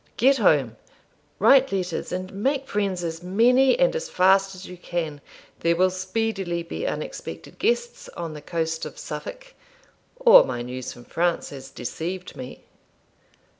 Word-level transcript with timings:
Get 0.17 0.37
home, 0.39 0.77
write 1.37 1.71
letters, 1.71 2.11
and 2.11 2.33
make 2.33 2.67
friends 2.67 3.03
as 3.03 3.21
many 3.21 3.77
and 3.77 3.95
as 3.95 4.09
fast 4.09 4.55
as 4.55 4.65
you 4.65 4.75
can; 4.75 5.21
there 5.59 5.75
will 5.75 5.91
speedily 5.91 6.63
be 6.63 6.87
unexpected 6.87 7.59
guests 7.59 8.09
on 8.17 8.33
the 8.33 8.41
coast 8.41 8.83
of 8.83 8.97
Suffolk, 8.97 9.53
or 10.15 10.43
my 10.43 10.63
news 10.63 10.91
from 10.91 11.03
France 11.05 11.51
has 11.51 11.69
deceived 11.69 12.35
me.' 12.35 12.63